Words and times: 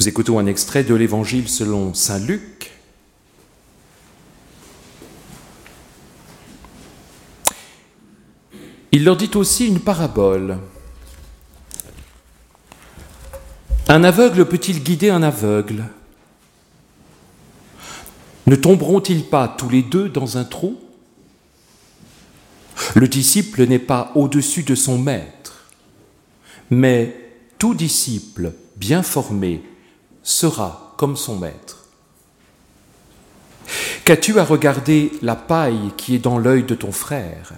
Nous 0.00 0.08
écoutons 0.08 0.38
un 0.38 0.46
extrait 0.46 0.82
de 0.82 0.94
l'Évangile 0.94 1.46
selon 1.46 1.92
Saint 1.92 2.20
Luc. 2.20 2.70
Il 8.92 9.04
leur 9.04 9.18
dit 9.18 9.28
aussi 9.34 9.66
une 9.66 9.80
parabole. 9.80 10.56
Un 13.88 14.02
aveugle 14.02 14.46
peut-il 14.46 14.82
guider 14.82 15.10
un 15.10 15.22
aveugle? 15.22 15.84
Ne 18.46 18.56
tomberont-ils 18.56 19.24
pas 19.24 19.48
tous 19.48 19.68
les 19.68 19.82
deux 19.82 20.08
dans 20.08 20.38
un 20.38 20.44
trou? 20.44 20.80
Le 22.94 23.06
disciple 23.06 23.66
n'est 23.66 23.78
pas 23.78 24.12
au-dessus 24.14 24.62
de 24.62 24.74
son 24.74 24.96
maître, 24.96 25.66
mais 26.70 27.14
tout 27.58 27.74
disciple 27.74 28.54
bien 28.76 29.02
formé 29.02 29.60
sera 30.22 30.94
comme 30.96 31.16
son 31.16 31.36
maître. 31.36 31.84
Qu'as-tu 34.04 34.38
à 34.38 34.44
regarder 34.44 35.12
la 35.22 35.36
paille 35.36 35.92
qui 35.96 36.14
est 36.14 36.18
dans 36.18 36.38
l'œil 36.38 36.64
de 36.64 36.74
ton 36.74 36.92
frère 36.92 37.52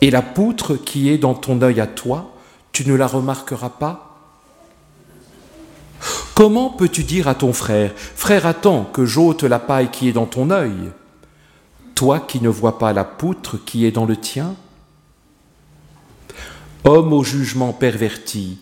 et 0.00 0.10
la 0.10 0.22
poutre 0.22 0.76
qui 0.76 1.10
est 1.10 1.18
dans 1.18 1.34
ton 1.34 1.60
œil 1.62 1.80
à 1.80 1.86
toi, 1.86 2.32
tu 2.72 2.86
ne 2.88 2.94
la 2.94 3.06
remarqueras 3.06 3.70
pas? 3.70 4.06
Comment 6.34 6.70
peux-tu 6.70 7.04
dire 7.04 7.28
à 7.28 7.34
ton 7.34 7.52
frère, 7.52 7.92
Frère, 7.96 8.46
attends 8.46 8.84
que 8.84 9.04
j'ôte 9.04 9.42
la 9.42 9.58
paille 9.58 9.90
qui 9.90 10.08
est 10.08 10.12
dans 10.12 10.26
ton 10.26 10.50
œil, 10.50 10.90
toi 11.94 12.20
qui 12.20 12.40
ne 12.40 12.48
vois 12.48 12.78
pas 12.78 12.92
la 12.92 13.04
poutre 13.04 13.62
qui 13.62 13.84
est 13.84 13.90
dans 13.90 14.06
le 14.06 14.16
tien? 14.16 14.54
Homme 16.84 17.12
au 17.12 17.22
jugement 17.22 17.74
perverti, 17.74 18.58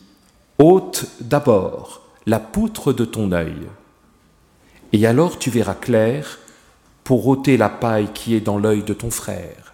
ôte 0.59 1.07
d'abord 1.21 2.08
la 2.29 2.41
poutre 2.41 2.93
de 2.93 3.07
ton 3.07 3.33
œil, 3.33 3.67
et 4.93 5.07
alors 5.07 5.39
tu 5.39 5.49
verras 5.49 5.75
clair 5.75 6.39
pour 7.03 7.27
ôter 7.27 7.57
la 7.57 7.71
paille 7.71 8.13
qui 8.13 8.35
est 8.35 8.41
dans 8.41 8.59
l'œil 8.59 8.83
de 8.83 8.93
ton 8.93 9.11
frère. 9.11 9.73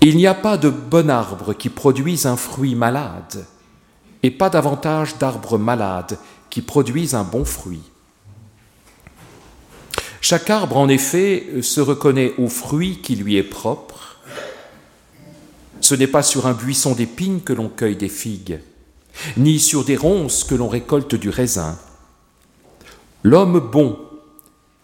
Il 0.00 0.16
n'y 0.16 0.26
a 0.26 0.32
pas 0.32 0.56
de 0.56 0.70
bon 0.70 1.10
arbre 1.10 1.52
qui 1.52 1.68
produise 1.68 2.24
un 2.24 2.38
fruit 2.38 2.74
malade, 2.74 3.44
et 4.22 4.30
pas 4.30 4.48
davantage 4.48 5.18
d'arbres 5.18 5.58
malades 5.58 6.18
qui 6.48 6.62
produisent 6.62 7.14
un 7.14 7.24
bon 7.24 7.44
fruit. 7.44 7.82
Chaque 10.22 10.48
arbre, 10.48 10.78
en 10.78 10.88
effet, 10.88 11.46
se 11.60 11.82
reconnaît 11.82 12.32
au 12.38 12.48
fruit 12.48 13.02
qui 13.02 13.16
lui 13.16 13.36
est 13.36 13.42
propre. 13.42 14.16
Ce 15.82 15.94
n'est 15.94 16.06
pas 16.06 16.22
sur 16.22 16.46
un 16.46 16.54
buisson 16.54 16.94
d'épines 16.94 17.42
que 17.42 17.52
l'on 17.52 17.68
cueille 17.68 17.96
des 17.96 18.08
figues, 18.08 18.60
ni 19.36 19.58
sur 19.58 19.84
des 19.84 19.96
ronces 19.96 20.44
que 20.44 20.54
l'on 20.54 20.68
récolte 20.68 21.14
du 21.14 21.30
raisin. 21.30 21.78
L'homme 23.22 23.58
bon, 23.58 23.98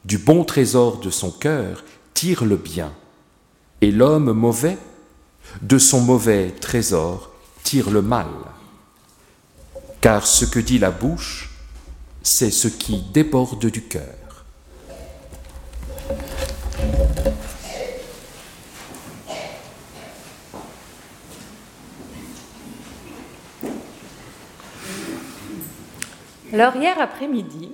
du 0.05 0.19
bon 0.19 0.45
trésor 0.45 0.99
de 0.99 1.11
son 1.11 1.31
cœur, 1.31 1.85
tire 2.15 2.45
le 2.45 2.57
bien, 2.57 2.93
et 3.81 3.91
l'homme 3.91 4.33
mauvais, 4.33 4.79
de 5.63 5.79
son 5.79 6.01
mauvais 6.01 6.51
trésor, 6.61 7.31
tire 7.63 7.91
le 7.91 8.03
mal. 8.03 8.27
Car 10.01 10.27
ce 10.27 10.45
que 10.45 10.59
dit 10.59 10.79
la 10.79 10.91
bouche, 10.91 11.51
c'est 12.23 12.51
ce 12.51 12.69
qui 12.69 13.03
déborde 13.13 13.67
du 13.67 13.83
cœur. 13.83 14.23
Alors 26.55 26.77
hier 26.77 26.95
après-midi, 27.01 27.69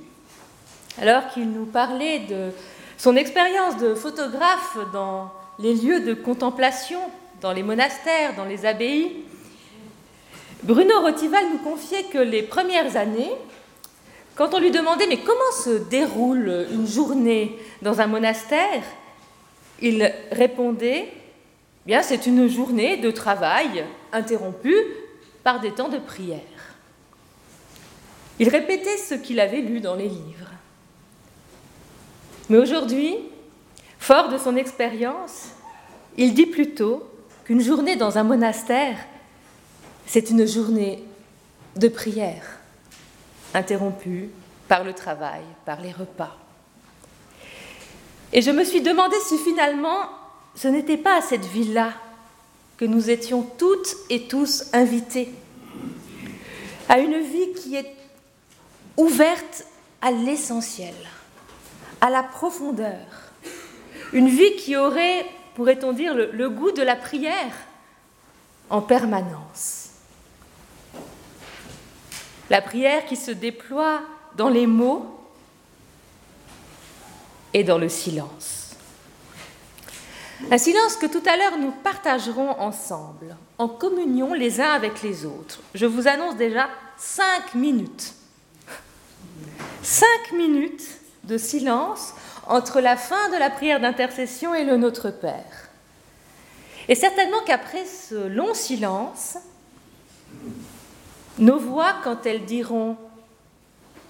alors 0.98 1.28
qu'il 1.28 1.50
nous 1.50 1.66
parlait 1.66 2.20
de 2.20 2.48
son 2.96 3.14
expérience 3.14 3.76
de 3.76 3.94
photographe 3.94 4.78
dans 4.94 5.30
les 5.58 5.74
lieux 5.74 6.00
de 6.00 6.14
contemplation, 6.14 6.98
dans 7.42 7.52
les 7.52 7.62
monastères, 7.62 8.34
dans 8.36 8.46
les 8.46 8.64
abbayes, 8.64 9.16
Bruno 10.62 10.98
Rotival 11.02 11.44
nous 11.52 11.58
confiait 11.58 12.04
que 12.04 12.16
les 12.16 12.42
premières 12.42 12.96
années, 12.96 13.32
quand 14.34 14.54
on 14.54 14.58
lui 14.58 14.70
demandait 14.70 15.06
mais 15.08 15.18
comment 15.18 15.52
se 15.62 15.76
déroule 15.90 16.66
une 16.72 16.86
journée 16.86 17.58
dans 17.82 18.00
un 18.00 18.06
monastère, 18.06 18.82
il 19.82 20.10
répondait 20.32 21.12
bien 21.84 22.00
c'est 22.00 22.24
une 22.24 22.48
journée 22.48 22.96
de 22.96 23.10
travail 23.10 23.84
interrompue 24.10 24.86
par 25.44 25.60
des 25.60 25.72
temps 25.72 25.90
de 25.90 25.98
prière. 25.98 26.59
Il 28.40 28.48
répétait 28.48 28.96
ce 28.96 29.14
qu'il 29.14 29.38
avait 29.38 29.60
lu 29.60 29.80
dans 29.80 29.94
les 29.94 30.08
livres. 30.08 30.48
Mais 32.48 32.56
aujourd'hui, 32.56 33.14
fort 33.98 34.30
de 34.30 34.38
son 34.38 34.56
expérience, 34.56 35.50
il 36.16 36.32
dit 36.32 36.46
plutôt 36.46 37.06
qu'une 37.44 37.60
journée 37.60 37.96
dans 37.96 38.16
un 38.16 38.22
monastère, 38.22 38.96
c'est 40.06 40.30
une 40.30 40.46
journée 40.46 41.04
de 41.76 41.88
prière, 41.88 42.58
interrompue 43.52 44.30
par 44.68 44.84
le 44.84 44.94
travail, 44.94 45.42
par 45.66 45.82
les 45.82 45.92
repas. 45.92 46.34
Et 48.32 48.40
je 48.40 48.50
me 48.50 48.64
suis 48.64 48.80
demandé 48.80 49.16
si 49.28 49.36
finalement 49.36 50.08
ce 50.54 50.68
n'était 50.68 50.96
pas 50.96 51.18
à 51.18 51.22
cette 51.22 51.44
vie-là 51.44 51.92
que 52.78 52.86
nous 52.86 53.10
étions 53.10 53.42
toutes 53.58 53.94
et 54.08 54.28
tous 54.28 54.64
invités, 54.72 55.28
à 56.88 57.00
une 57.00 57.20
vie 57.20 57.52
qui 57.52 57.76
est 57.76 58.00
ouverte 59.00 59.64
à 60.02 60.10
l'essentiel, 60.10 60.94
à 62.00 62.10
la 62.10 62.22
profondeur. 62.22 63.06
Une 64.12 64.28
vie 64.28 64.56
qui 64.56 64.76
aurait, 64.76 65.24
pourrait-on 65.54 65.92
dire, 65.92 66.14
le, 66.14 66.50
goût 66.50 66.72
de 66.72 66.82
la 66.82 66.96
prière 66.96 67.52
en 68.68 68.82
permanence. 68.82 69.90
La 72.50 72.60
prière 72.60 73.06
qui 73.06 73.16
se 73.16 73.30
déploie 73.30 74.02
dans 74.36 74.48
les 74.48 74.66
mots 74.66 75.18
et 77.54 77.64
dans 77.64 77.78
le 77.78 77.88
silence. 77.88 78.76
Un 80.50 80.58
silence 80.58 80.96
que 80.96 81.06
tout 81.06 81.22
à 81.26 81.36
l'heure 81.36 81.58
nous 81.58 81.70
partagerons 81.70 82.58
ensemble, 82.58 83.36
en 83.58 83.68
communion 83.68 84.34
les 84.34 84.60
uns 84.60 84.72
avec 84.72 85.02
les 85.02 85.24
autres. 85.24 85.60
Je 85.74 85.86
vous 85.86 86.08
annonce 86.08 86.36
déjà 86.36 86.68
cinq 86.96 87.54
minutes 87.54 88.14
cinq 89.82 90.32
minutes 90.36 91.00
de 91.24 91.38
silence 91.38 92.14
entre 92.46 92.80
la 92.80 92.96
fin 92.96 93.30
de 93.30 93.36
la 93.36 93.50
prière 93.50 93.80
d'intercession 93.80 94.54
et 94.54 94.64
le 94.64 94.76
Notre 94.76 95.10
Père. 95.10 95.68
Et 96.88 96.94
certainement 96.94 97.40
qu'après 97.46 97.84
ce 97.84 98.26
long 98.26 98.54
silence, 98.54 99.38
nos 101.38 101.58
voix, 101.58 101.94
quand 102.02 102.26
elles 102.26 102.44
diront 102.44 102.96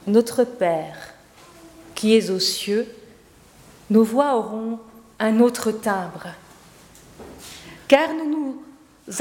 Notre 0.07 0.45
Père 0.45 1.15
qui 1.95 2.17
es 2.17 2.31
aux 2.31 2.41
cieux, 2.41 2.89
nos 3.91 4.05
voix 4.05 4.37
auront 4.37 4.79
un 5.19 5.41
autre 5.41 5.71
timbre, 5.71 6.29
car 7.89 8.15
nous 8.15 8.31
nous 8.31 8.63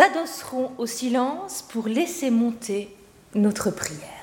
adosserons 0.01 0.71
au 0.77 0.85
silence 0.85 1.61
pour 1.61 1.87
laisser 1.87 2.29
monter 2.29 2.95
notre 3.35 3.71
prière. 3.71 4.18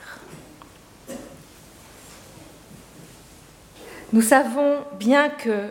Nous 4.13 4.23
savons 4.23 4.85
bien 4.99 5.29
que 5.29 5.71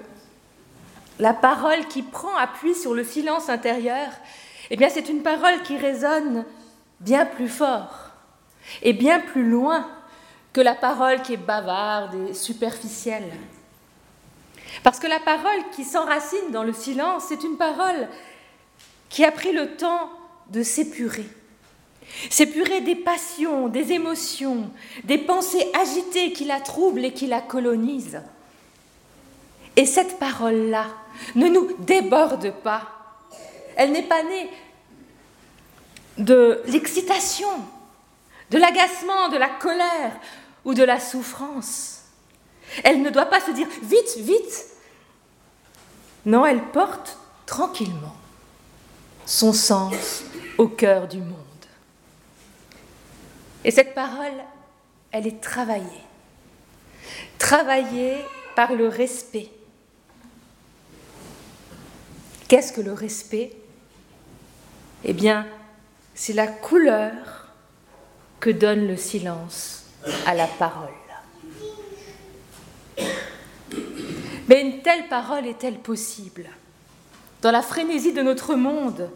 la 1.19 1.33
parole 1.33 1.87
qui 1.87 2.01
prend 2.01 2.35
appui 2.35 2.75
sur 2.75 2.93
le 2.93 3.05
silence 3.05 3.47
intérieur, 3.47 4.09
eh 4.69 4.89
c'est 4.89 5.07
une 5.07 5.23
parole 5.23 5.61
qui 5.63 5.77
résonne 5.77 6.43
bien 6.99 7.25
plus 7.25 7.47
fort 7.47 8.09
et 8.81 8.91
bien 8.91 9.19
plus 9.19 9.49
loin 9.49 9.87
que 10.51 10.59
la 10.59 10.75
parole 10.75 11.21
qui 11.21 11.33
est 11.33 11.37
bavarde 11.37 12.15
et 12.29 12.33
superficielle. 12.33 13.31
Parce 14.83 14.99
que 14.99 15.07
la 15.07 15.19
parole 15.19 15.69
qui 15.73 15.85
s'enracine 15.85 16.51
dans 16.51 16.63
le 16.63 16.73
silence, 16.73 17.25
c'est 17.29 17.43
une 17.43 17.57
parole 17.57 18.09
qui 19.07 19.23
a 19.23 19.31
pris 19.31 19.53
le 19.53 19.77
temps 19.77 20.09
de 20.49 20.61
s'épurer. 20.61 21.27
S'épurer 22.29 22.81
des 22.81 22.95
passions, 22.95 23.67
des 23.67 23.91
émotions, 23.91 24.69
des 25.03 25.17
pensées 25.17 25.67
agitées 25.79 26.31
qui 26.33 26.45
la 26.45 26.59
troublent 26.59 27.05
et 27.05 27.13
qui 27.13 27.27
la 27.27 27.41
colonisent. 27.41 28.21
Et 29.75 29.85
cette 29.85 30.19
parole-là 30.19 30.87
ne 31.35 31.47
nous 31.47 31.69
déborde 31.79 32.51
pas. 32.51 32.87
Elle 33.75 33.91
n'est 33.91 34.03
pas 34.03 34.23
née 34.23 34.49
de 36.17 36.61
l'excitation, 36.67 37.49
de 38.49 38.57
l'agacement, 38.57 39.29
de 39.29 39.37
la 39.37 39.49
colère 39.49 40.13
ou 40.63 40.73
de 40.73 40.83
la 40.83 40.99
souffrance. 40.99 42.03
Elle 42.83 43.01
ne 43.01 43.09
doit 43.09 43.25
pas 43.25 43.41
se 43.41 43.51
dire 43.51 43.67
vite, 43.83 44.17
vite. 44.17 44.65
Non, 46.25 46.45
elle 46.45 46.63
porte 46.63 47.17
tranquillement 47.45 48.15
son 49.25 49.53
sens 49.53 50.23
au 50.57 50.67
cœur 50.67 51.07
du 51.07 51.17
monde. 51.17 51.35
Et 53.65 53.71
cette 53.71 53.95
parole, 53.95 54.43
elle 55.11 55.25
est 55.25 55.41
travaillée. 55.41 56.03
Travaillée 57.39 58.17
par 58.55 58.73
le 58.73 58.87
respect. 58.87 59.49
Qu'est-ce 62.47 62.71
que 62.71 62.81
le 62.81 62.93
respect? 62.93 63.53
Eh 65.03 65.13
bien, 65.13 65.47
c'est 66.13 66.33
la 66.33 66.45
couleur 66.45 67.47
que 68.39 68.51
donne 68.51 68.87
le 68.87 68.97
silence 68.97 69.85
à 70.27 70.35
la 70.35 70.45
parole. 70.45 70.89
Mais 74.47 74.61
une 74.61 74.83
telle 74.83 75.07
parole 75.07 75.47
est-elle 75.47 75.79
possible? 75.79 76.45
Dans 77.41 77.51
la 77.51 77.63
frénésie 77.63 78.13
de 78.13 78.21
notre 78.21 78.53
monde, 78.53 79.09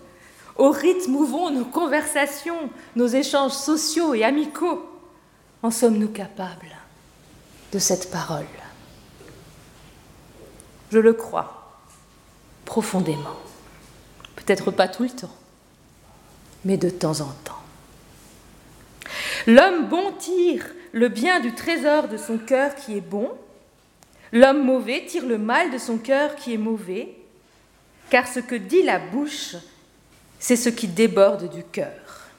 au 0.60 0.72
rythme 0.72 1.16
où 1.16 1.26
vont 1.26 1.50
nos 1.50 1.64
conversations, 1.64 2.70
nos 2.98 3.08
échanges 3.08 3.54
sociaux 3.54 4.14
et 4.14 4.26
amicaux, 4.26 4.86
en 5.64 5.72
sommes-nous 5.72 6.10
capables 6.10 6.76
de 7.72 7.80
cette 7.80 8.12
parole? 8.12 8.46
Je 10.92 11.00
le 11.00 11.14
crois 11.14 11.80
profondément. 12.66 13.38
Peut-être 14.36 14.70
pas 14.70 14.90
tout 14.90 15.04
le 15.04 15.10
temps, 15.10 15.36
mais 16.66 16.78
de 16.78 16.90
temps 16.90 17.22
en 17.22 17.32
temps. 17.46 17.64
L'homme 19.48 19.88
bon 19.88 20.12
tire 20.20 20.66
le 20.92 21.08
bien 21.08 21.40
du 21.40 21.56
trésor 21.56 22.10
de 22.10 22.18
son 22.18 22.38
cœur 22.38 22.76
qui 22.76 22.98
est 22.98 23.02
bon, 23.02 23.32
l'homme 24.34 24.66
mauvais 24.66 25.06
tire 25.08 25.26
le 25.26 25.38
mal 25.38 25.72
de 25.72 25.78
son 25.78 25.98
cœur 25.98 26.36
qui 26.36 26.54
est 26.54 26.58
mauvais, 26.58 27.16
car 28.10 28.28
ce 28.28 28.40
que 28.42 28.56
dit 28.56 28.84
la 28.84 29.00
bouche, 29.00 29.56
c'est 30.40 30.56
ce 30.56 30.70
qui 30.70 30.88
déborde 30.88 31.50
du 31.54 31.64
cœur. 31.64 32.30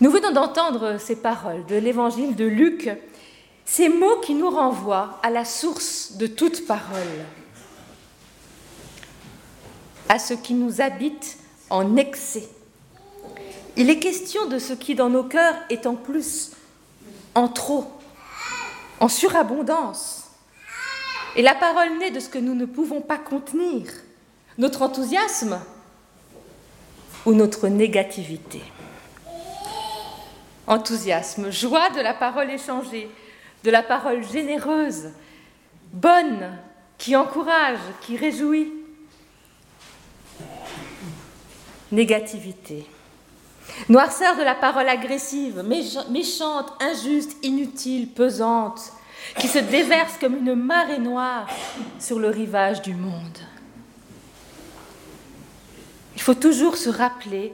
Nous 0.00 0.10
venons 0.10 0.32
d'entendre 0.32 0.98
ces 0.98 1.16
paroles 1.16 1.66
de 1.66 1.76
l'évangile 1.76 2.34
de 2.34 2.44
Luc, 2.44 2.90
ces 3.64 3.88
mots 3.88 4.20
qui 4.20 4.34
nous 4.34 4.50
renvoient 4.50 5.20
à 5.22 5.30
la 5.30 5.44
source 5.44 6.12
de 6.12 6.26
toute 6.26 6.66
parole, 6.66 7.24
à 10.08 10.18
ce 10.18 10.34
qui 10.34 10.54
nous 10.54 10.80
habite 10.80 11.38
en 11.70 11.96
excès. 11.96 12.48
Il 13.76 13.90
est 13.90 13.98
question 13.98 14.46
de 14.46 14.58
ce 14.58 14.72
qui 14.72 14.94
dans 14.94 15.08
nos 15.08 15.24
cœurs 15.24 15.54
est 15.70 15.86
en 15.86 15.94
plus, 15.94 16.52
en 17.34 17.48
trop, 17.48 17.90
en 19.00 19.08
surabondance. 19.08 20.30
Et 21.36 21.42
la 21.42 21.54
parole 21.54 21.98
naît 21.98 22.10
de 22.10 22.20
ce 22.20 22.28
que 22.28 22.38
nous 22.38 22.54
ne 22.54 22.66
pouvons 22.66 23.00
pas 23.00 23.18
contenir, 23.18 23.84
notre 24.58 24.82
enthousiasme 24.82 25.58
ou 27.26 27.34
notre 27.34 27.68
négativité. 27.68 28.62
Enthousiasme, 30.66 31.50
joie 31.50 31.90
de 31.90 32.00
la 32.00 32.14
parole 32.14 32.50
échangée, 32.50 33.10
de 33.64 33.70
la 33.70 33.82
parole 33.82 34.24
généreuse, 34.24 35.10
bonne, 35.92 36.58
qui 36.98 37.16
encourage, 37.16 37.78
qui 38.00 38.16
réjouit. 38.16 38.72
Négativité. 41.90 42.86
Noirceur 43.88 44.36
de 44.36 44.42
la 44.42 44.54
parole 44.54 44.88
agressive, 44.88 45.64
méchante, 46.10 46.72
injuste, 46.80 47.36
inutile, 47.42 48.08
pesante, 48.08 48.92
qui 49.38 49.48
se 49.48 49.58
déverse 49.58 50.16
comme 50.18 50.36
une 50.36 50.54
marée 50.54 50.98
noire 50.98 51.48
sur 51.98 52.18
le 52.18 52.28
rivage 52.28 52.82
du 52.82 52.94
monde. 52.94 53.38
Il 56.22 56.24
faut 56.24 56.34
toujours 56.34 56.76
se 56.76 56.88
rappeler 56.88 57.52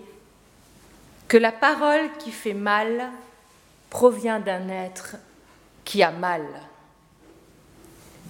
que 1.26 1.38
la 1.38 1.52
parole 1.52 2.10
qui 2.18 2.30
fait 2.30 2.52
mal 2.52 3.08
provient 3.88 4.40
d'un 4.40 4.68
être 4.68 5.16
qui 5.86 6.02
a 6.02 6.10
mal. 6.10 6.44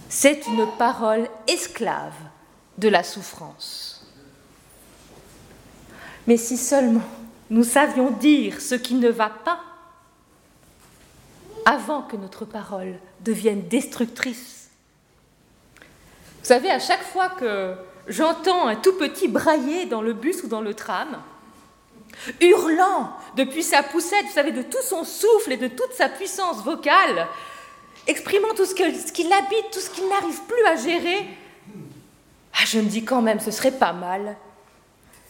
C'est 0.08 0.46
une 0.46 0.64
parole 0.79 1.29
esclave 1.49 2.14
de 2.79 2.87
la 2.88 3.02
souffrance. 3.02 4.06
Mais 6.29 6.37
si 6.37 6.56
seulement 6.56 7.02
nous 7.50 7.64
savions 7.64 8.12
dire 8.12 8.61
ce 8.61 8.76
qui 8.76 8.94
ne 8.94 9.08
va 9.08 9.31
pas 9.31 9.58
avant 11.64 12.02
que 12.02 12.17
notre 12.17 12.44
parole 12.44 13.00
devienne 13.23 13.67
destructrice. 13.67 14.68
Vous 16.49 16.55
savez, 16.55 16.71
à 16.71 16.79
chaque 16.79 17.03
fois 17.03 17.29
que 17.29 17.75
j'entends 18.06 18.69
un 18.69 18.77
tout 18.77 18.95
petit 18.95 19.29
brailler 19.29 19.85
dans 19.85 20.00
le 20.00 20.15
bus 20.15 20.43
ou 20.45 20.47
dans 20.47 20.62
le 20.62 20.73
tram, 20.73 21.19
hurlant 22.41 23.12
depuis 23.37 23.62
sa 23.62 23.83
poussette, 23.83 24.25
vous 24.25 24.33
savez, 24.33 24.53
de 24.53 24.62
tout 24.62 24.81
son 24.83 25.05
souffle 25.05 25.53
et 25.53 25.59
de 25.59 25.69
toute 25.69 25.93
sa 25.93 26.09
puissance 26.09 26.65
vocale, 26.65 27.27
exprimant 28.06 28.55
tout 28.56 28.65
ce 28.65 28.75
qu'il 28.75 28.87
habite, 29.31 29.71
tout 29.71 29.79
ce 29.79 29.91
qu'il 29.91 30.09
n'arrive 30.09 30.41
plus 30.49 30.65
à 30.65 30.77
gérer, 30.77 31.27
ah, 32.55 32.65
je 32.65 32.79
me 32.79 32.89
dis 32.89 33.05
quand 33.05 33.21
même, 33.21 33.41
ce 33.41 33.50
serait 33.50 33.71
pas 33.71 33.93
mal 33.93 34.35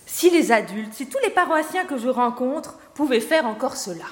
si 0.07 0.31
les 0.31 0.53
adultes, 0.53 0.95
si 0.95 1.09
tous 1.09 1.19
les 1.25 1.31
paroissiens 1.31 1.85
que 1.85 1.99
je 1.99 2.09
rencontre 2.09 2.79
pouvaient 2.95 3.19
faire 3.19 3.45
encore 3.45 3.77
cela. 3.77 4.05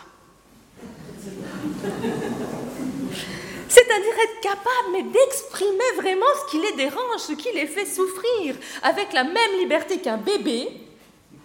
Être 4.19 4.41
capable, 4.41 4.93
mais 4.93 5.03
d'exprimer 5.03 5.93
vraiment 5.97 6.27
ce 6.41 6.51
qui 6.51 6.59
les 6.59 6.73
dérange, 6.73 7.21
ce 7.21 7.33
qui 7.33 7.53
les 7.53 7.67
fait 7.67 7.85
souffrir, 7.85 8.57
avec 8.83 9.13
la 9.13 9.25
même 9.25 9.59
liberté 9.59 9.99
qu'un 9.99 10.17
bébé, 10.17 10.69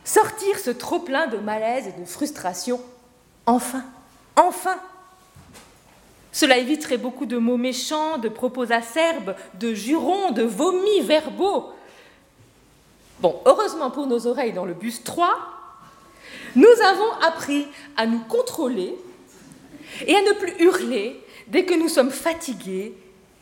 sortir 0.06 0.58
ce 0.58 0.70
trop-plein 0.70 1.28
de 1.28 1.38
malaise 1.38 1.88
et 1.88 2.00
de 2.00 2.06
frustration. 2.06 2.80
Enfin, 3.46 3.84
enfin. 4.38 4.80
Cela 6.32 6.58
éviterait 6.58 6.98
beaucoup 6.98 7.26
de 7.26 7.38
mots 7.38 7.58
méchants, 7.58 8.18
de 8.18 8.30
propos 8.30 8.72
acerbes, 8.72 9.36
de 9.56 9.74
jurons, 9.74 10.32
de 10.32 10.44
vomis 10.44 11.02
verbaux, 11.02 11.74
Bon, 13.22 13.40
heureusement 13.46 13.92
pour 13.92 14.08
nos 14.08 14.26
oreilles 14.26 14.52
dans 14.52 14.66
le 14.66 14.74
bus 14.74 15.04
3, 15.04 15.30
nous 16.56 16.82
avons 16.84 17.12
appris 17.22 17.68
à 17.96 18.08
nous 18.08 18.22
contrôler 18.22 18.96
et 20.08 20.16
à 20.16 20.22
ne 20.24 20.32
plus 20.32 20.54
hurler 20.60 21.22
dès 21.52 21.66
que 21.66 21.74
nous 21.74 21.90
sommes 21.90 22.12
fatigués, 22.12 22.94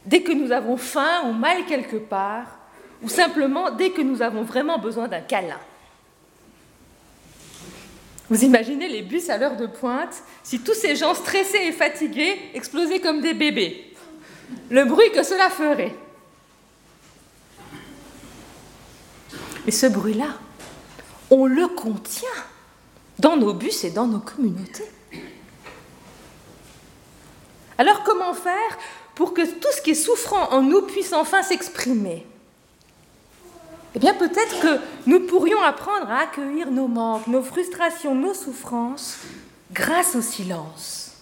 dès 0.06 0.24
que 0.24 0.32
nous 0.32 0.52
avons 0.52 0.78
faim 0.78 1.28
ou 1.28 1.32
mal 1.32 1.66
quelque 1.66 1.98
part, 1.98 2.48
ou 3.04 3.08
simplement 3.08 3.72
dès 3.72 3.92
que 3.92 4.02
nous 4.02 4.22
avons 4.22 4.42
vraiment 4.42 4.80
besoin 4.80 5.08
d'un 5.08 5.22
câlin. 5.22 5.60
Vous 8.30 8.44
imaginez 8.44 8.88
les 8.88 9.04
bus 9.04 9.30
à 9.30 9.38
l'heure 9.38 9.56
de 9.56 9.68
pointe 9.68 10.24
si 10.44 10.60
tous 10.60 10.74
ces 10.74 10.96
gens 10.96 11.14
stressés 11.14 11.68
et 11.68 11.72
fatigués 11.72 12.36
explosaient 12.54 13.00
comme 13.00 13.22
des 13.22 13.34
bébés 13.34 13.94
Le 14.70 14.86
bruit 14.86 15.12
que 15.12 15.24
cela 15.24 15.50
ferait. 15.50 15.96
Mais 19.66 19.72
ce 19.72 19.86
bruit-là, 19.86 20.38
on 21.30 21.46
le 21.46 21.68
contient 21.68 22.28
dans 23.20 23.38
nos 23.38 23.54
bus 23.54 23.84
et 23.84 23.92
dans 23.92 24.08
nos 24.08 24.20
communautés. 24.20 24.90
Alors 27.80 28.04
comment 28.04 28.34
faire 28.34 28.78
pour 29.16 29.34
que 29.34 29.42
tout 29.42 29.70
ce 29.72 29.82
qui 29.82 29.92
est 29.92 29.96
souffrant 29.96 30.52
en 30.52 30.62
nous 30.62 30.82
puisse 30.82 31.14
enfin 31.14 31.42
s'exprimer? 31.44 32.28
Eh 33.96 34.00
bien 34.00 34.14
peut-être 34.14 34.60
que 34.60 34.80
nous 35.08 35.22
pourrions 35.22 35.62
apprendre 35.62 36.12
à 36.12 36.20
accueillir 36.20 36.70
nos 36.72 36.90
manques, 36.90 37.28
nos 37.28 37.42
frustrations, 37.42 38.14
nos 38.14 38.34
souffrances 38.34 39.16
grâce 39.72 40.14
au 40.16 40.22
silence 40.22 41.14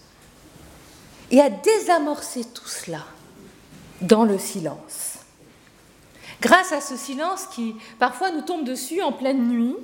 et 1.29 1.39
à 1.41 1.51
désamorcer 1.51 2.43
tout 2.43 2.67
cela 2.67 3.05
dans 4.01 4.25
le 4.25 4.39
silence. 4.39 5.19
Grâce 6.41 6.71
à 6.71 6.81
ce 6.81 6.97
silence 6.97 7.45
qui 7.51 7.75
parfois 7.99 8.31
nous 8.31 8.41
tombe 8.41 8.65
dessus 8.65 9.03
en 9.03 9.11
pleine 9.11 9.47
nuit, 9.47 9.75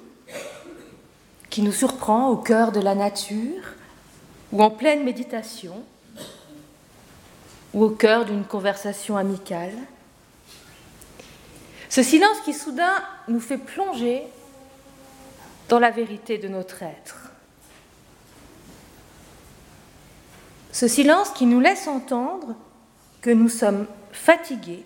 qui 1.51 1.61
nous 1.61 1.71
surprend 1.71 2.29
au 2.29 2.37
cœur 2.37 2.71
de 2.71 2.79
la 2.79 2.95
nature, 2.95 3.61
ou 4.51 4.63
en 4.63 4.71
pleine 4.71 5.03
méditation, 5.03 5.83
ou 7.73 7.83
au 7.83 7.89
cœur 7.89 8.25
d'une 8.25 8.45
conversation 8.45 9.17
amicale. 9.17 9.73
Ce 11.89 12.03
silence 12.03 12.39
qui 12.41 12.53
soudain 12.53 13.03
nous 13.27 13.39
fait 13.39 13.57
plonger 13.57 14.23
dans 15.69 15.79
la 15.79 15.91
vérité 15.91 16.37
de 16.37 16.47
notre 16.47 16.83
être. 16.83 17.31
Ce 20.71 20.87
silence 20.87 21.29
qui 21.29 21.45
nous 21.45 21.59
laisse 21.59 21.87
entendre 21.87 22.55
que 23.21 23.29
nous 23.29 23.49
sommes 23.49 23.85
fatigués, 24.11 24.83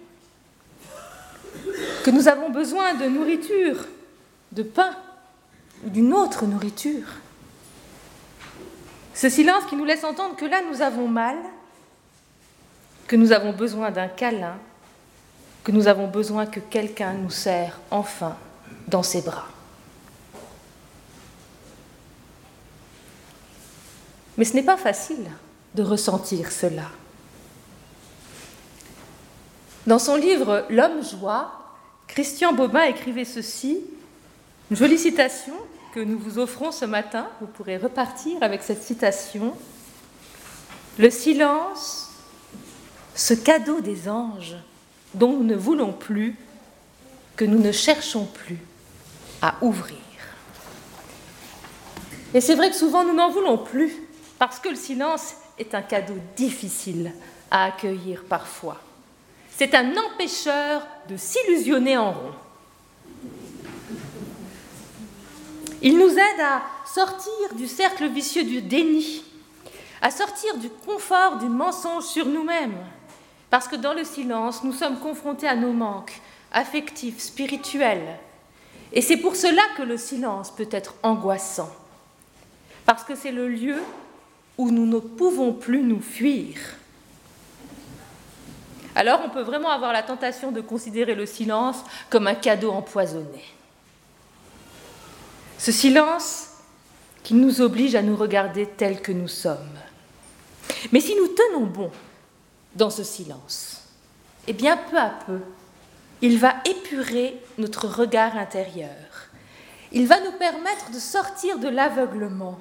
que 2.04 2.12
nous 2.12 2.28
avons 2.28 2.50
besoin 2.50 2.94
de 2.94 3.06
nourriture, 3.06 3.88
de 4.52 4.64
pain 4.64 4.96
ou 5.86 5.90
d'une 5.90 6.14
autre 6.14 6.46
nourriture. 6.46 7.08
Ce 9.14 9.30
silence 9.30 9.66
qui 9.66 9.76
nous 9.76 9.86
laisse 9.86 10.04
entendre 10.04 10.36
que 10.36 10.46
là 10.46 10.62
nous 10.70 10.82
avons 10.82 11.08
mal, 11.08 11.38
que 13.08 13.16
nous 13.16 13.32
avons 13.32 13.54
besoin 13.54 13.92
d'un 13.92 14.08
câlin, 14.08 14.58
que 15.64 15.72
nous 15.72 15.88
avons 15.88 16.08
besoin 16.08 16.46
que 16.46 16.60
quelqu'un 16.60 17.14
nous 17.14 17.30
serre 17.30 17.80
enfin 17.90 18.38
dans 18.88 19.04
ses 19.04 19.22
bras. 19.22 19.48
Mais 24.38 24.46
ce 24.46 24.54
n'est 24.54 24.64
pas 24.64 24.78
facile 24.78 25.26
de 25.74 25.84
ressentir 25.84 26.52
cela. 26.52 26.90
Dans 29.88 30.00
son 30.00 30.16
livre 30.16 30.66
L'homme 30.70 31.04
joie, 31.04 31.52
Christian 32.08 32.54
Bobin 32.54 32.84
écrivait 32.84 33.26
ceci, 33.26 33.82
une 34.70 34.78
jolie 34.78 34.98
citation 34.98 35.56
que 35.94 36.00
nous 36.00 36.20
vous 36.20 36.40
offrons 36.40 36.72
ce 36.72 36.86
matin. 36.86 37.28
Vous 37.42 37.48
pourrez 37.48 37.78
repartir 37.78 38.38
avec 38.42 38.64
cette 38.64 38.84
citation. 38.84 39.56
Le 41.00 41.10
silence, 41.10 42.07
ce 43.18 43.34
cadeau 43.34 43.82
des 43.82 44.08
anges 44.08 44.56
dont 45.16 45.34
nous 45.34 45.44
ne 45.44 45.56
voulons 45.56 45.92
plus, 45.92 46.36
que 47.36 47.46
nous 47.46 47.60
ne 47.60 47.72
cherchons 47.72 48.26
plus 48.26 48.58
à 49.42 49.56
ouvrir. 49.62 49.98
Et 52.34 52.42
c'est 52.42 52.56
vrai 52.56 52.70
que 52.70 52.76
souvent 52.76 53.04
nous 53.04 53.14
n'en 53.14 53.30
voulons 53.30 53.58
plus, 53.58 53.96
parce 54.38 54.60
que 54.60 54.70
le 54.70 54.76
silence 54.76 55.34
est 55.58 55.74
un 55.74 55.82
cadeau 55.82 56.18
difficile 56.36 57.12
à 57.50 57.66
accueillir 57.66 58.24
parfois. 58.30 58.80
C'est 59.56 59.74
un 59.74 59.96
empêcheur 59.98 60.86
de 61.10 61.18
s'illusionner 61.18 61.98
en 61.98 62.12
rond. 62.12 62.34
Il 65.82 65.98
nous 65.98 66.12
aide 66.12 66.42
à 66.42 66.62
sortir 66.86 67.56
du 67.56 67.68
cercle 67.68 68.08
vicieux 68.10 68.44
du 68.44 68.62
déni, 68.62 69.24
à 70.02 70.12
sortir 70.12 70.58
du 70.58 70.70
confort 70.70 71.38
du 71.38 71.48
mensonge 71.48 72.06
sur 72.06 72.28
nous-mêmes, 72.28 72.78
parce 73.50 73.68
que 73.68 73.76
dans 73.76 73.94
le 73.94 74.04
silence, 74.04 74.64
nous 74.64 74.74
sommes 74.74 75.00
confrontés 75.00 75.48
à 75.48 75.56
nos 75.56 75.74
manques 75.74 76.22
affectifs, 76.52 77.20
spirituels. 77.20 78.18
Et 78.92 79.02
c'est 79.02 79.18
pour 79.18 79.36
cela 79.36 79.62
que 79.76 79.84
le 79.84 79.98
silence 79.98 80.52
peut 80.52 80.70
être 80.72 80.96
angoissant, 81.04 81.70
parce 82.86 83.04
que 83.04 83.16
c'est 83.16 83.32
le 83.32 83.48
lieu 83.48 83.82
où 84.58 84.72
nous 84.72 84.86
ne 84.86 85.00
pouvons 85.00 85.54
plus 85.54 85.84
nous 85.84 86.02
fuir. 86.02 86.58
Alors 88.96 89.22
on 89.26 89.30
peut 89.30 89.44
vraiment 89.44 89.70
avoir 89.70 89.94
la 89.94 90.02
tentation 90.02 90.52
de 90.52 90.62
considérer 90.62 91.14
le 91.14 91.28
silence 91.28 91.84
comme 92.10 92.28
un 92.28 92.34
cadeau 92.34 92.72
empoisonné. 92.72 93.44
Ce 95.60 95.72
silence 95.72 96.50
qui 97.24 97.34
nous 97.34 97.62
oblige 97.62 97.94
à 97.94 98.02
nous 98.02 98.16
regarder 98.16 98.66
tels 98.66 99.02
que 99.02 99.12
nous 99.12 99.28
sommes. 99.28 99.78
Mais 100.92 101.00
si 101.00 101.16
nous 101.16 101.28
tenons 101.28 101.66
bon 101.66 101.92
dans 102.78 102.90
ce 102.90 103.04
silence, 103.04 103.82
eh 104.48 104.54
bien 104.54 104.78
peu 104.78 104.98
à 104.98 105.10
peu, 105.26 105.40
il 106.22 106.40
va 106.40 106.56
épurer 106.66 107.36
notre 107.58 107.88
regard 107.88 108.38
intérieur. 108.38 108.96
Il 109.92 110.08
va 110.08 110.20
nous 110.20 110.32
permettre 110.34 110.92
de 110.92 111.00
sortir 111.00 111.60
de 111.60 111.68
l'aveuglement. 111.68 112.60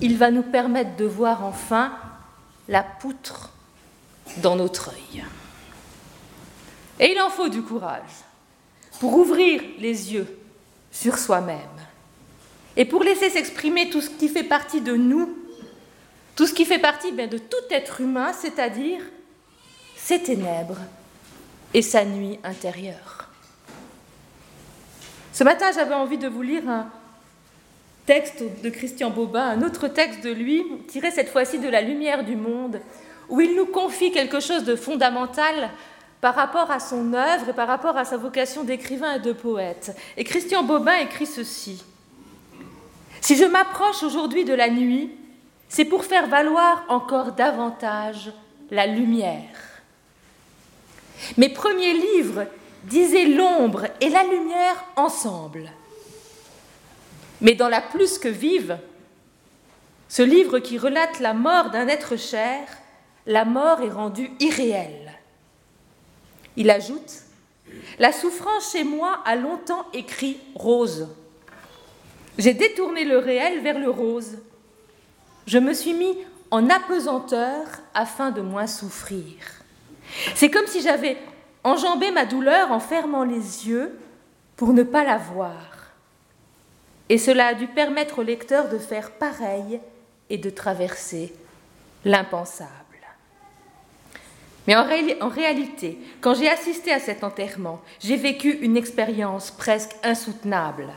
Il 0.00 0.16
va 0.16 0.30
nous 0.30 0.42
permettre 0.42 0.96
de 0.96 1.04
voir 1.04 1.44
enfin 1.44 1.92
la 2.68 2.82
poutre 2.82 3.50
dans 4.38 4.56
notre 4.56 4.90
œil. 4.90 5.24
Et 6.98 7.12
il 7.12 7.20
en 7.20 7.30
faut 7.30 7.48
du 7.48 7.62
courage 7.62 8.24
pour 9.00 9.14
ouvrir 9.14 9.62
les 9.78 10.12
yeux 10.12 10.38
sur 10.92 11.18
soi-même 11.18 11.58
et 12.76 12.84
pour 12.84 13.02
laisser 13.02 13.30
s'exprimer 13.30 13.90
tout 13.90 14.00
ce 14.00 14.10
qui 14.10 14.28
fait 14.28 14.44
partie 14.44 14.80
de 14.80 14.94
nous, 14.94 15.36
tout 16.40 16.46
ce 16.46 16.54
qui 16.54 16.64
fait 16.64 16.78
partie 16.78 17.12
bien, 17.12 17.26
de 17.26 17.36
tout 17.36 17.56
être 17.68 18.00
humain, 18.00 18.32
c'est-à-dire 18.32 19.02
ses 19.94 20.22
ténèbres 20.22 20.78
et 21.74 21.82
sa 21.82 22.06
nuit 22.06 22.38
intérieure. 22.42 23.28
Ce 25.34 25.44
matin, 25.44 25.66
j'avais 25.74 25.92
envie 25.92 26.16
de 26.16 26.28
vous 26.28 26.40
lire 26.40 26.66
un 26.66 26.86
texte 28.06 28.42
de 28.62 28.70
Christian 28.70 29.10
Bobin, 29.10 29.50
un 29.50 29.60
autre 29.60 29.86
texte 29.86 30.24
de 30.24 30.30
lui, 30.30 30.64
tiré 30.88 31.10
cette 31.10 31.28
fois-ci 31.28 31.58
de 31.58 31.68
La 31.68 31.82
lumière 31.82 32.24
du 32.24 32.36
monde, 32.36 32.80
où 33.28 33.42
il 33.42 33.54
nous 33.54 33.66
confie 33.66 34.10
quelque 34.10 34.40
chose 34.40 34.64
de 34.64 34.76
fondamental 34.76 35.68
par 36.22 36.34
rapport 36.34 36.70
à 36.70 36.80
son 36.80 37.12
œuvre 37.12 37.50
et 37.50 37.52
par 37.52 37.68
rapport 37.68 37.98
à 37.98 38.06
sa 38.06 38.16
vocation 38.16 38.64
d'écrivain 38.64 39.16
et 39.16 39.20
de 39.20 39.32
poète. 39.32 39.94
Et 40.16 40.24
Christian 40.24 40.62
Bobin 40.62 40.96
écrit 41.02 41.26
ceci. 41.26 41.84
Si 43.20 43.36
je 43.36 43.44
m'approche 43.44 44.02
aujourd'hui 44.02 44.46
de 44.46 44.54
la 44.54 44.70
nuit, 44.70 45.10
c'est 45.70 45.84
pour 45.84 46.04
faire 46.04 46.26
valoir 46.26 46.84
encore 46.88 47.32
davantage 47.32 48.32
la 48.70 48.86
lumière. 48.88 49.56
Mes 51.36 51.48
premiers 51.48 51.94
livres 51.94 52.46
disaient 52.84 53.26
l'ombre 53.26 53.86
et 54.00 54.08
la 54.08 54.24
lumière 54.24 54.84
ensemble. 54.96 55.70
Mais 57.40 57.54
dans 57.54 57.68
la 57.68 57.80
plus 57.80 58.18
que 58.18 58.28
vive, 58.28 58.78
ce 60.08 60.22
livre 60.22 60.58
qui 60.58 60.76
relate 60.76 61.20
la 61.20 61.34
mort 61.34 61.70
d'un 61.70 61.86
être 61.86 62.16
cher, 62.16 62.66
la 63.26 63.44
mort 63.44 63.80
est 63.80 63.90
rendue 63.90 64.32
irréelle. 64.40 65.12
Il 66.56 66.68
ajoute 66.68 67.22
La 68.00 68.10
souffrance 68.10 68.72
chez 68.72 68.82
moi 68.82 69.20
a 69.24 69.36
longtemps 69.36 69.86
écrit 69.92 70.40
rose. 70.56 71.06
J'ai 72.38 72.54
détourné 72.54 73.04
le 73.04 73.18
réel 73.18 73.60
vers 73.60 73.78
le 73.78 73.88
rose. 73.88 74.38
Je 75.50 75.58
me 75.58 75.74
suis 75.74 75.94
mis 75.94 76.16
en 76.52 76.70
apesanteur 76.70 77.66
afin 77.92 78.30
de 78.30 78.40
moins 78.40 78.68
souffrir. 78.68 79.34
C'est 80.36 80.48
comme 80.48 80.68
si 80.68 80.80
j'avais 80.80 81.16
enjambé 81.64 82.12
ma 82.12 82.24
douleur 82.24 82.70
en 82.70 82.78
fermant 82.78 83.24
les 83.24 83.66
yeux 83.66 83.98
pour 84.54 84.72
ne 84.72 84.84
pas 84.84 85.02
la 85.02 85.18
voir. 85.18 85.90
Et 87.08 87.18
cela 87.18 87.48
a 87.48 87.54
dû 87.54 87.66
permettre 87.66 88.20
au 88.20 88.22
lecteur 88.22 88.68
de 88.68 88.78
faire 88.78 89.10
pareil 89.10 89.80
et 90.28 90.38
de 90.38 90.50
traverser 90.50 91.34
l'impensable. 92.04 92.70
Mais 94.68 94.76
en, 94.76 94.86
en, 95.20 95.28
réalité, 95.28 95.98
quand 96.20 96.34
j'ai 96.34 96.48
assisté 96.48 96.92
à 96.92 97.00
cet 97.00 97.24
enterrement, 97.24 97.80
j'ai 97.98 98.16
vécu 98.16 98.52
une 98.60 98.76
expérience 98.76 99.50
presque 99.50 99.96
insoutenable. 100.04 100.90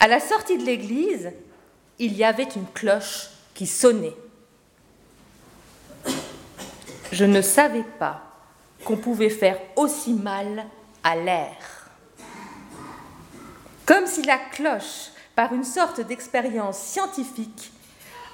À 0.00 0.08
la 0.08 0.20
sortie 0.20 0.56
de 0.56 0.64
l'église, 0.64 1.32
il 1.98 2.16
y 2.16 2.24
avait 2.24 2.48
une 2.56 2.66
cloche 2.72 3.28
qui 3.58 3.66
sonnait. 3.66 4.14
Je 7.10 7.24
ne 7.24 7.42
savais 7.42 7.82
pas 7.98 8.22
qu'on 8.84 8.96
pouvait 8.96 9.30
faire 9.30 9.58
aussi 9.74 10.14
mal 10.14 10.64
à 11.02 11.16
l'air. 11.16 11.90
Comme 13.84 14.06
si 14.06 14.22
la 14.22 14.38
cloche, 14.38 15.10
par 15.34 15.52
une 15.52 15.64
sorte 15.64 16.00
d'expérience 16.00 16.78
scientifique, 16.78 17.72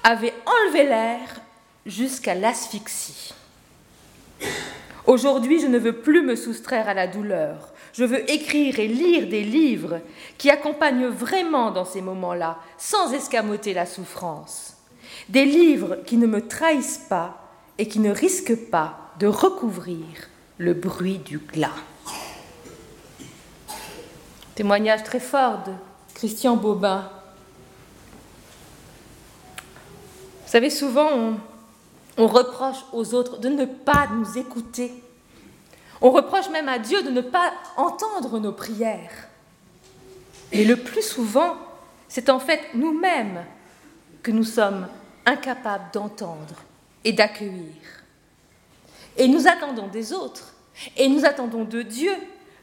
avait 0.03 0.35
enlevé 0.45 0.83
l'air 0.83 1.41
jusqu'à 1.87 2.35
l'asphyxie. 2.35 3.33
Aujourd'hui, 5.07 5.59
je 5.59 5.65
ne 5.65 5.79
veux 5.79 6.01
plus 6.01 6.21
me 6.21 6.35
soustraire 6.35 6.87
à 6.87 6.93
la 6.93 7.07
douleur. 7.07 7.73
Je 7.93 8.03
veux 8.03 8.29
écrire 8.29 8.77
et 8.77 8.87
lire 8.87 9.27
des 9.27 9.43
livres 9.43 10.01
qui 10.37 10.51
accompagnent 10.51 11.07
vraiment 11.07 11.71
dans 11.71 11.85
ces 11.85 12.01
moments-là, 12.01 12.59
sans 12.77 13.11
escamoter 13.11 13.73
la 13.73 13.87
souffrance. 13.87 14.74
Des 15.29 15.45
livres 15.45 15.97
qui 16.05 16.17
ne 16.17 16.27
me 16.27 16.47
trahissent 16.47 17.05
pas 17.09 17.51
et 17.77 17.87
qui 17.87 17.99
ne 17.99 18.11
risquent 18.11 18.69
pas 18.69 19.11
de 19.19 19.27
recouvrir 19.27 20.05
le 20.57 20.73
bruit 20.73 21.19
du 21.19 21.39
glas. 21.39 21.75
Témoignage 24.55 25.03
très 25.03 25.19
fort 25.19 25.63
de 25.65 25.71
Christian 26.13 26.55
Bobin. 26.55 27.09
Vous 30.45 30.51
savez, 30.51 30.69
souvent, 30.69 31.37
on, 32.17 32.27
reproche 32.27 32.77
aux 32.93 33.13
autres 33.13 33.39
de 33.39 33.49
ne 33.49 33.65
pas 33.65 34.07
nous 34.13 34.37
écouter. 34.37 34.93
On 35.99 36.11
reproche 36.11 36.49
même 36.49 36.69
à 36.69 36.79
Dieu 36.79 37.03
de 37.03 37.09
ne 37.09 37.21
pas 37.21 37.51
entendre 37.75 38.39
nos 38.39 38.53
prières. 38.53 39.27
Mais 40.53 40.63
le 40.63 40.77
plus 40.77 41.01
souvent, 41.01 41.57
c'est 42.07 42.29
en 42.29 42.39
fait 42.39 42.61
nous-mêmes 42.75 43.43
que 44.25 44.31
nous 44.31 44.43
sommes 44.43 44.87
incapables 45.27 45.91
d'entendre 45.93 46.55
et 47.03 47.13
d'accueillir. 47.13 47.75
Et 49.17 49.27
nous 49.27 49.47
attendons 49.47 49.87
des 49.87 50.13
autres, 50.13 50.55
et 50.97 51.07
nous 51.07 51.25
attendons 51.25 51.63
de 51.63 51.83
Dieu 51.83 52.11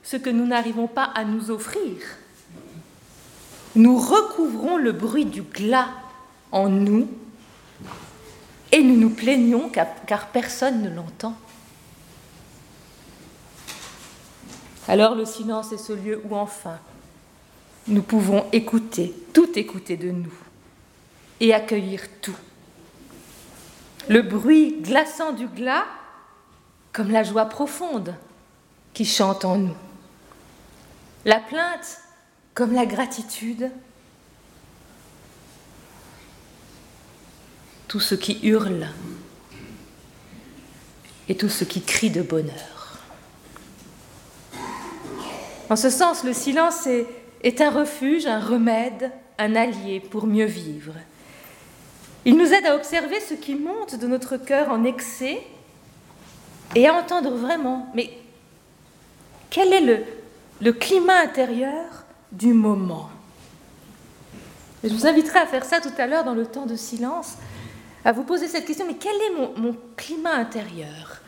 ce 0.02 0.16
que 0.16 0.28
nous 0.28 0.44
n'arrivons 0.44 0.88
pas 0.88 1.04
à 1.04 1.22
nous 1.24 1.52
offrir. 1.52 1.98
Nous 3.76 3.96
recouvrons 3.96 4.76
le 4.76 4.90
bruit 4.90 5.24
du 5.24 5.42
glas 5.42 5.90
en 6.50 6.68
nous 6.68 7.08
et 8.72 8.82
nous 8.82 8.96
nous 8.96 9.10
plaignons 9.10 9.70
car, 9.70 10.26
personne 10.32 10.82
ne 10.82 10.90
l'entend. 10.90 11.36
Alors 14.88 15.14
le 15.14 15.24
silence 15.24 15.70
est 15.70 15.78
ce 15.78 15.92
lieu 15.92 16.20
où 16.28 16.34
enfin 16.34 16.80
nous 17.86 18.02
pouvons 18.02 18.46
écouter, 18.52 19.14
tout 19.32 19.56
écouter 19.56 19.96
de 19.96 20.10
nous 20.10 20.32
et 21.42 21.52
accueillir 21.52 22.02
tout. 22.20 22.36
Le 24.08 24.22
bruit 24.22 24.80
glaçant 24.80 25.32
du 25.32 25.48
glas 25.48 25.84
comme 26.92 27.10
la 27.10 27.24
joie 27.24 27.46
profonde 27.46 28.14
qui 28.94 29.04
chante 29.04 29.44
en 29.44 29.58
nous. 29.58 29.76
La 31.24 31.40
plainte 31.40 31.98
comme 32.54 32.72
la 32.72 32.86
gratitude 32.86 33.72
tout 37.88 38.00
ce 38.00 38.14
qui 38.14 38.38
hurle 38.44 38.88
et 41.28 41.36
tout 41.36 41.48
ce 41.48 41.64
qui 41.64 41.82
crie 41.82 42.10
de 42.10 42.22
bonheur. 42.22 43.00
En 45.68 45.76
ce 45.76 45.90
sens, 45.90 46.22
le 46.22 46.34
silence 46.34 46.86
est, 46.86 47.06
est 47.42 47.60
un 47.60 47.70
refuge, 47.70 48.26
un 48.26 48.40
remède, 48.40 49.10
un 49.38 49.56
allié 49.56 49.98
pour 49.98 50.26
mieux 50.26 50.46
vivre. 50.46 50.94
Il 52.24 52.36
nous 52.36 52.52
aide 52.52 52.66
à 52.66 52.76
observer 52.76 53.20
ce 53.20 53.34
qui 53.34 53.54
monte 53.54 53.96
de 53.96 54.06
notre 54.06 54.36
cœur 54.36 54.70
en 54.70 54.84
excès 54.84 55.42
et 56.74 56.86
à 56.86 56.94
entendre 56.94 57.30
vraiment, 57.30 57.90
mais 57.94 58.10
quel 59.50 59.72
est 59.72 60.06
le, 60.60 60.72
climat 60.72 61.20
intérieur 61.20 62.04
du 62.30 62.52
moment? 62.52 63.10
Je 64.84 64.94
vous 64.94 65.06
inviterai 65.06 65.40
à 65.40 65.46
faire 65.46 65.64
ça 65.64 65.80
tout 65.80 65.92
à 65.98 66.06
l'heure 66.06 66.24
dans 66.24 66.34
le 66.34 66.46
temps 66.46 66.66
de 66.66 66.76
silence, 66.76 67.34
à 68.04 68.12
vous 68.12 68.24
poser 68.24 68.48
cette 68.48 68.66
question, 68.66 68.86
mais 68.86 68.96
quel 68.96 69.14
est 69.14 69.58
mon 69.58 69.76
climat 69.96 70.34
intérieur? 70.34 71.20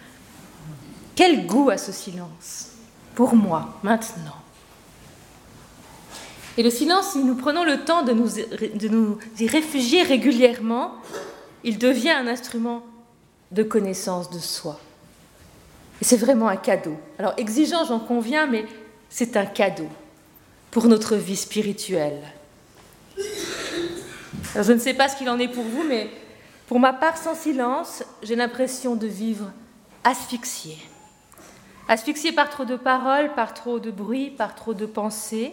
Quel 1.14 1.46
goût 1.46 1.70
a 1.70 1.76
ce 1.76 1.92
silence? 1.92 2.70
Pour 3.14 3.34
moi 3.34 3.78
maintenant 3.82 4.43
et 6.56 6.62
le 6.62 6.70
silence, 6.70 7.12
si 7.12 7.18
nous 7.18 7.34
prenons 7.34 7.64
le 7.64 7.84
temps 7.84 8.02
de 8.02 8.12
nous, 8.12 9.18
y 9.38 9.46
réfugier 9.46 10.02
régulièrement, 10.02 10.94
il 11.64 11.78
devient 11.78 12.11
un 12.11 12.26
instrument 12.26 12.84
de 13.50 13.62
connaissance 13.62 14.30
de 14.30 14.38
soi. 14.38 14.78
Et 16.00 16.04
c'est 16.04 16.16
vraiment 16.16 16.49
un 16.49 16.56
cadeau. 16.56 16.96
Alors 17.18 17.34
exigeant, 17.37 17.84
j'en 17.84 18.00
conviens, 18.00 18.46
mais 18.46 18.66
c'est 19.08 19.37
un 19.37 19.46
cadeau 19.46 19.88
pour 20.70 20.87
notre 20.87 21.16
vie 21.16 21.37
spirituelle. 21.37 22.20
Alors, 24.54 24.66
je 24.66 24.73
ne 24.73 24.78
sais 24.78 24.94
pas 24.94 25.08
ce 25.08 25.16
qu'il 25.16 25.28
en 25.30 25.38
est 25.38 25.49
pour 25.49 25.64
vous, 25.64 25.84
mais 25.88 26.11
pour 26.66 26.78
ma 26.78 26.92
part, 26.92 27.16
sans 27.16 27.34
silence, 27.34 28.04
j'ai 28.23 28.37
l'impression 28.37 28.94
de 28.94 29.06
vivre 29.06 29.50
asphyxiée. 30.04 30.78
Asphyxiée 31.88 32.32
par 32.32 32.50
trop 32.50 32.64
de 32.64 32.76
paroles, 32.76 33.34
par 33.34 33.54
trop 33.54 33.78
de 33.78 33.90
bruit, 33.90 34.30
par 34.30 34.54
trop 34.54 34.75
de 34.75 34.87
pensées. 34.87 35.52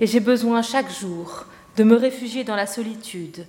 Et 0.00 0.06
j'ai 0.06 0.20
besoin 0.20 0.62
chaque 0.62 0.90
jour 0.90 1.46
de 1.76 1.84
me 1.84 1.96
réfugier 1.96 2.44
dans 2.44 2.56
la 2.56 2.66
solitude 2.66 3.46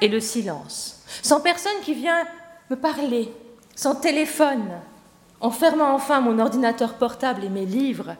et 0.00 0.08
le 0.08 0.20
silence, 0.20 1.02
sans 1.22 1.40
personne 1.40 1.80
qui 1.82 1.94
vient 1.94 2.24
me 2.70 2.76
parler, 2.76 3.30
sans 3.74 3.94
téléphone, 3.94 4.68
en 5.40 5.50
fermant 5.50 5.94
enfin 5.94 6.20
mon 6.20 6.38
ordinateur 6.38 6.94
portable 6.94 7.44
et 7.44 7.48
mes 7.48 7.66
livres. 7.66 8.16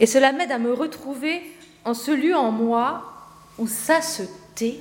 Et 0.00 0.06
cela 0.06 0.32
m'aide 0.32 0.52
à 0.52 0.58
me 0.58 0.72
retrouver 0.72 1.42
en 1.84 1.94
ce 1.94 2.10
lieu 2.10 2.36
en 2.36 2.50
moi 2.50 3.12
où 3.58 3.66
ça 3.66 4.00
se 4.00 4.22
tait 4.54 4.78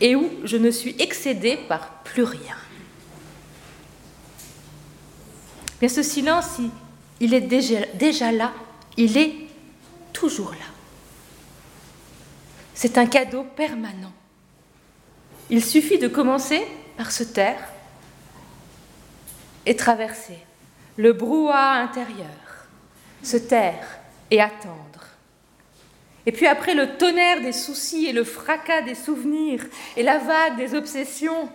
et 0.00 0.14
où 0.14 0.30
je 0.44 0.56
ne 0.56 0.70
suis 0.70 0.94
excédée 0.98 1.56
par 1.68 1.88
plus 2.04 2.22
rien. 2.22 2.56
Mais 5.80 5.88
ce 5.88 6.02
silence, 6.02 6.58
il 7.20 7.34
est 7.34 7.40
déjà, 7.40 8.32
là, 8.32 8.52
il 8.96 9.16
est 9.16 9.34
toujours 10.12 10.52
là. 10.52 10.66
C'est 12.74 12.98
un 12.98 13.06
cadeau 13.06 13.44
permanent. 13.44 14.12
Il 15.48 15.64
suffit 15.64 15.98
de 15.98 16.08
commencer 16.08 16.62
par 16.96 17.12
se 17.12 17.22
taire 17.22 17.68
et 19.64 19.76
traverser 19.76 20.38
le 20.96 21.12
brouhaha 21.12 21.82
intérieur, 21.82 22.26
se 23.22 23.36
taire 23.36 23.98
et 24.30 24.40
attendre. 24.40 24.76
Et 26.26 26.32
puis 26.32 26.46
après 26.46 26.74
le 26.74 26.96
tonnerre 26.96 27.40
des 27.40 27.52
soucis 27.52 28.06
et 28.06 28.12
le 28.12 28.24
fracas 28.24 28.82
des 28.82 28.94
souvenirs 28.94 29.64
et 29.96 30.02
la 30.02 30.18
vague 30.18 30.56
des 30.56 30.74
obsessions, 30.74 31.48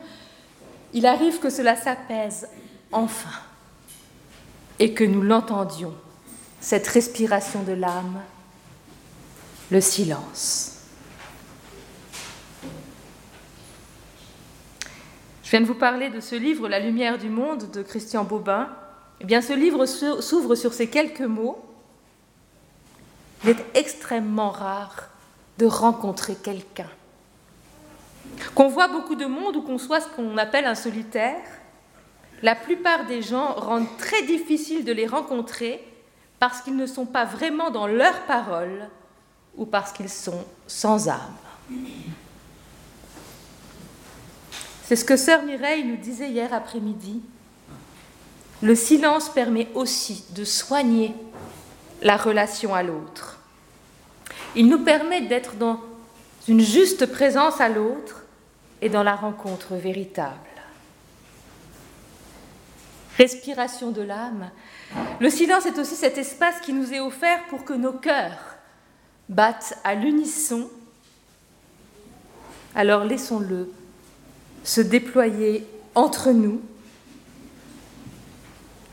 il 0.94 1.06
arrive 1.06 1.40
que 1.40 1.50
cela 1.50 1.76
s'apaise 1.76 2.48
enfin 2.92 3.51
et 4.82 4.96
que 4.96 5.04
nous 5.04 5.22
l'entendions, 5.22 5.94
cette 6.60 6.88
respiration 6.88 7.62
de 7.62 7.72
l'âme, 7.72 8.20
le 9.70 9.80
silence. 9.80 10.80
Je 15.44 15.52
viens 15.52 15.62
de 15.62 15.68
vous 15.68 15.76
parler 15.76 16.10
de 16.10 16.20
ce 16.20 16.34
livre 16.34 16.68
La 16.68 16.80
lumière 16.80 17.20
du 17.20 17.30
monde 17.30 17.70
de 17.70 17.84
Christian 17.84 18.24
Bobin. 18.24 18.70
Eh 19.20 19.26
bien, 19.26 19.44
ce 19.44 19.54
livre 19.54 19.86
s'ouvre 19.86 20.56
sur 20.56 20.74
ces 20.74 20.88
quelques 20.88 21.22
mots. 21.22 21.64
Il 23.44 23.52
est 23.52 23.66
extrêmement 23.76 24.50
rare 24.50 25.10
de 25.60 25.68
rencontrer 25.68 26.34
quelqu'un. 26.34 26.90
Qu'on 28.56 28.68
voit 28.68 28.88
beaucoup 28.88 29.16
de 29.16 29.28
monde 29.28 29.58
ou 29.58 29.62
qu'on 29.62 29.78
soit 29.78 30.02
ce 30.02 30.08
qu'on 30.08 30.38
appelle 30.38 30.66
un 30.66 30.74
solitaire, 30.74 31.44
la 32.42 32.56
plupart 32.56 33.06
des 33.06 33.22
gens 33.22 33.54
rendent 33.54 33.98
très 33.98 34.24
difficile 34.24 34.84
de 34.84 34.92
les 34.92 35.08
rencontrer 35.08 35.84
parce 36.40 36.62
qu'ils 36.62 36.76
ne 36.76 36.88
sont 36.88 37.06
pas 37.06 37.26
vraiment 37.26 37.70
dans 37.70 37.88
leurs 37.88 38.22
paroles 38.22 38.90
ou 39.58 39.66
parce 39.66 39.92
qu'ils 39.92 40.10
sont 40.10 40.44
sans 40.68 41.08
âme. 41.08 41.36
C'est 44.84 44.96
ce 44.96 45.06
que 45.06 45.18
sœur 45.18 45.44
Mireille 45.44 45.84
nous 45.84 45.98
disait 45.98 46.30
hier 46.30 46.54
après-midi. 46.54 47.22
Le 48.62 48.76
silence 48.76 49.30
permet 49.30 49.68
aussi 49.76 50.26
de 50.32 50.44
soigner 50.44 51.14
la 52.02 52.18
relation 52.18 52.74
à 52.74 52.84
l'autre. 52.84 53.40
Il 54.56 54.68
nous 54.68 54.84
permet 54.84 55.22
d'être 55.22 55.56
dans 55.56 55.80
une 56.48 56.60
juste 56.60 57.06
présence 57.06 57.62
à 57.62 57.70
l'autre 57.70 58.24
et 58.82 58.90
dans 58.90 59.04
la 59.04 59.16
rencontre 59.16 59.76
véritable 59.76 60.51
respiration 63.18 63.92
de 63.92 64.02
l'âme. 64.02 64.50
Le 65.20 65.30
silence 65.30 65.66
est 65.66 65.78
aussi 65.78 65.96
cet 65.96 66.18
espace 66.18 66.60
qui 66.62 66.74
nous 66.74 66.94
est 66.94 67.00
offert 67.00 67.46
pour 67.48 67.64
que 67.64 67.74
nos 67.74 67.94
cœurs 67.94 68.58
battent 69.30 69.78
à 69.84 69.96
l'unisson. 69.96 70.70
Alors 72.76 73.04
laissons-le 73.04 73.72
se 74.64 74.82
déployer 74.82 75.66
entre 75.96 76.32
nous. 76.32 76.62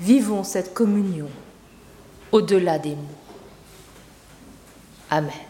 Vivons 0.00 0.44
cette 0.44 0.74
communion 0.74 1.28
au-delà 2.30 2.78
des 2.78 2.94
mots. 2.94 3.02
Amen. 5.10 5.47